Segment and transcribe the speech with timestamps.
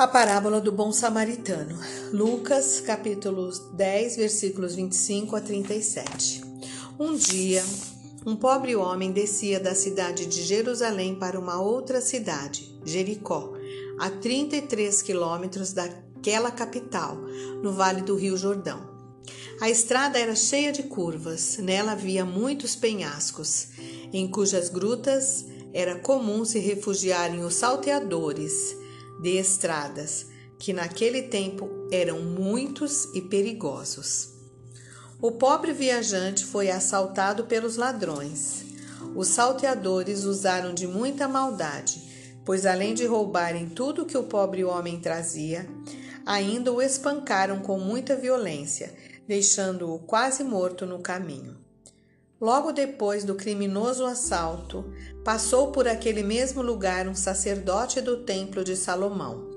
[0.00, 1.78] A parábola do bom samaritano.
[2.10, 6.42] Lucas, capítulo 10, versículos 25 a 37.
[6.98, 7.62] Um dia,
[8.24, 13.52] um pobre homem descia da cidade de Jerusalém para uma outra cidade, Jericó,
[13.98, 17.16] a 33 quilômetros daquela capital,
[17.62, 18.80] no vale do Rio Jordão.
[19.60, 23.68] A estrada era cheia de curvas, nela havia muitos penhascos,
[24.14, 25.44] em cujas grutas
[25.74, 28.79] era comum se refugiarem os salteadores
[29.20, 30.26] de estradas,
[30.58, 34.34] que naquele tempo eram muitos e perigosos.
[35.20, 38.64] O pobre viajante foi assaltado pelos ladrões.
[39.14, 42.00] Os salteadores usaram de muita maldade,
[42.44, 45.68] pois além de roubarem tudo que o pobre homem trazia,
[46.24, 48.94] ainda o espancaram com muita violência,
[49.26, 51.69] deixando-o quase morto no caminho.
[52.40, 54.90] Logo depois do criminoso assalto,
[55.22, 59.50] passou por aquele mesmo lugar um sacerdote do templo de Salomão.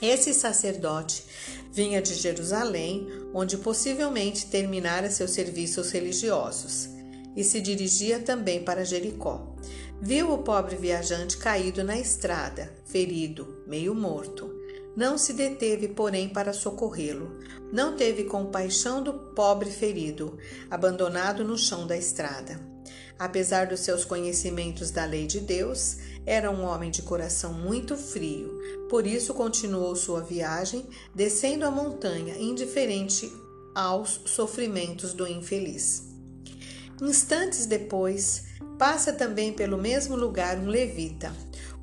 [0.00, 1.22] Esse sacerdote
[1.70, 6.88] vinha de Jerusalém, onde possivelmente terminara seus serviços religiosos,
[7.36, 9.54] e se dirigia também para Jericó.
[10.00, 14.59] Viu o pobre viajante caído na estrada, ferido, meio morto.
[14.96, 17.38] Não se deteve, porém, para socorrê-lo.
[17.72, 20.36] Não teve compaixão do pobre ferido,
[20.70, 22.60] abandonado no chão da estrada.
[23.18, 28.58] Apesar dos seus conhecimentos da lei de Deus, era um homem de coração muito frio,
[28.88, 33.30] por isso continuou sua viagem, descendo a montanha, indiferente
[33.74, 36.08] aos sofrimentos do infeliz.
[37.02, 38.44] Instantes depois,
[38.78, 41.34] passa também pelo mesmo lugar um levita.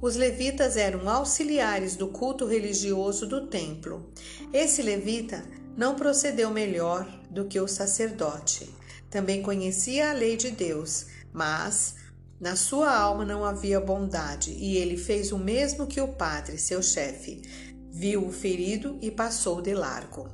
[0.02, 4.12] Os levitas eram auxiliares do culto religioso do templo.
[4.54, 5.44] Esse levita
[5.76, 8.70] não procedeu melhor do que o sacerdote.
[9.10, 11.06] Também conhecia a lei de Deus
[11.38, 11.96] mas
[12.40, 16.82] na sua alma não havia bondade, e ele fez o mesmo que o padre, seu
[16.82, 17.44] chefe.
[17.92, 20.28] Viu o ferido e passou de largo.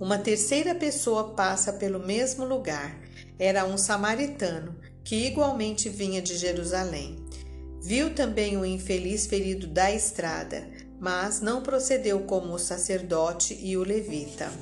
[0.00, 2.96] Uma terceira pessoa passa pelo mesmo lugar.
[3.38, 7.16] Era um samaritano, que igualmente vinha de Jerusalém.
[7.82, 10.68] Viu também o infeliz ferido da estrada,
[11.00, 14.52] mas não procedeu como o sacerdote e o levita.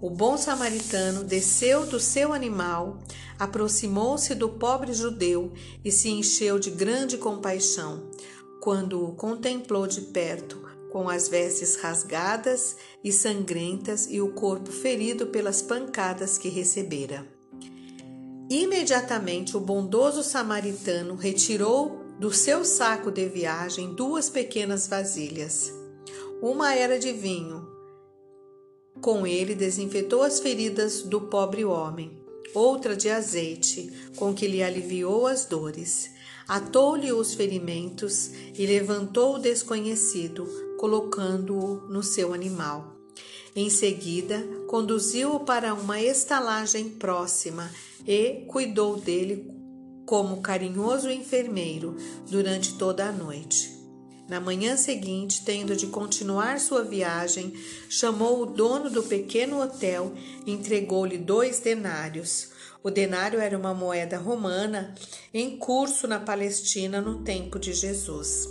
[0.00, 2.98] O bom samaritano desceu do seu animal,
[3.38, 5.52] aproximou-se do pobre judeu
[5.84, 8.10] e se encheu de grande compaixão,
[8.60, 10.60] quando o contemplou de perto,
[10.92, 17.41] com as vestes rasgadas e sangrentas e o corpo ferido pelas pancadas que recebera.
[18.52, 25.72] Imediatamente o bondoso samaritano retirou do seu saco de viagem duas pequenas vasilhas.
[26.42, 27.66] Uma era de vinho,
[29.00, 35.26] com ele desinfetou as feridas do pobre homem, outra de azeite, com que lhe aliviou
[35.26, 36.10] as dores.
[36.46, 40.46] Atou-lhe os ferimentos e levantou o desconhecido,
[40.78, 42.91] colocando-o no seu animal.
[43.54, 47.70] Em seguida, conduziu-o para uma estalagem próxima
[48.06, 49.50] e cuidou dele
[50.06, 51.96] como carinhoso enfermeiro
[52.30, 53.70] durante toda a noite.
[54.26, 57.52] Na manhã seguinte, tendo de continuar sua viagem,
[57.90, 60.14] chamou o dono do pequeno hotel
[60.46, 62.48] e entregou-lhe dois denários.
[62.82, 64.94] O denário era uma moeda romana
[65.34, 68.48] em curso na Palestina no tempo de Jesus.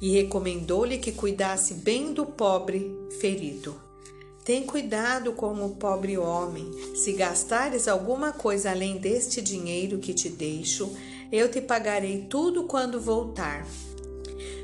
[0.00, 3.91] E recomendou-lhe que cuidasse bem do pobre ferido.
[4.44, 6.68] Tem cuidado com o pobre homem.
[6.96, 10.92] Se gastares alguma coisa além deste dinheiro que te deixo,
[11.30, 13.64] eu te pagarei tudo quando voltar.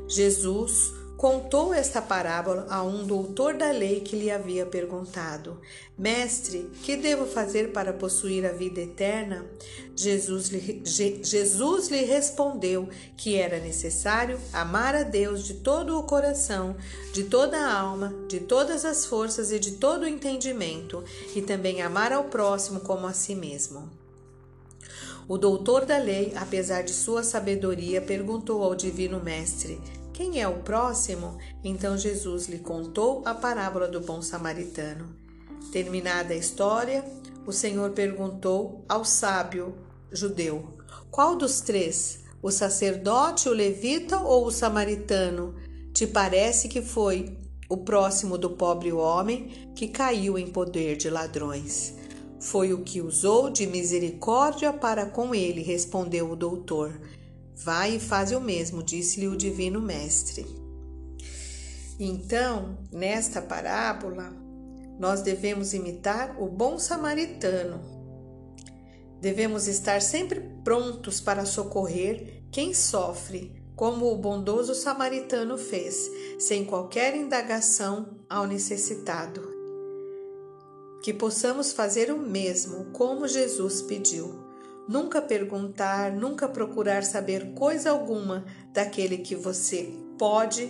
[0.05, 5.59] Jesus contou esta parábola a um doutor da lei que lhe havia perguntado:
[5.97, 9.45] Mestre, que devo fazer para possuir a vida eterna?
[9.93, 12.87] Jesus lhe, Jesus lhe respondeu
[13.17, 16.77] que era necessário amar a Deus de todo o coração,
[17.11, 21.03] de toda a alma, de todas as forças e de todo o entendimento,
[21.35, 23.89] e também amar ao próximo como a si mesmo.
[25.27, 29.81] O doutor da lei, apesar de sua sabedoria, perguntou ao Divino Mestre:
[30.19, 31.37] Quem é o próximo?
[31.63, 35.15] Então Jesus lhe contou a parábola do bom samaritano.
[35.71, 37.05] Terminada a história,
[37.47, 39.73] o Senhor perguntou ao sábio
[40.11, 40.73] judeu:
[41.09, 45.55] Qual dos três, o sacerdote, o levita ou o samaritano,
[45.93, 47.37] te parece que foi
[47.69, 51.95] o próximo do pobre homem que caiu em poder de ladrões?
[52.41, 56.91] Foi o que usou de misericórdia para com ele, respondeu o doutor.
[57.63, 60.45] Vai e faz o mesmo, disse-lhe o divino mestre.
[61.99, 64.33] Então, nesta parábola,
[64.97, 67.81] nós devemos imitar o bom samaritano.
[69.19, 77.15] Devemos estar sempre prontos para socorrer quem sofre como o bondoso samaritano fez, sem qualquer
[77.15, 79.41] indagação ao necessitado.
[81.01, 84.48] Que possamos fazer o mesmo, como Jesus pediu.
[84.89, 88.43] Nunca perguntar, nunca procurar saber coisa alguma
[88.73, 90.67] daquele que você pode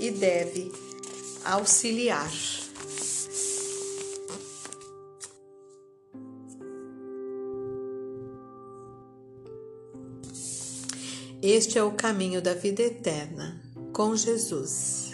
[0.00, 0.72] e deve
[1.44, 2.28] auxiliar.
[11.40, 13.62] Este é o caminho da vida eterna
[13.92, 15.11] com Jesus.